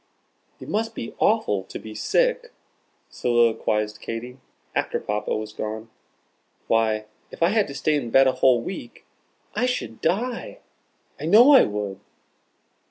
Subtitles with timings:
[0.59, 2.51] "It must be awful to be sick,"
[3.07, 4.39] soliloquized Katy,
[4.73, 5.91] after Papa was gone.
[6.65, 9.05] "Why, if I had to stay in bed a whole week
[9.53, 10.57] I should die,
[11.19, 11.99] I know I should."